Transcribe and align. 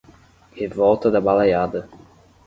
Revolta 0.57 1.11
da 1.11 1.21
Balaiada 1.21 1.87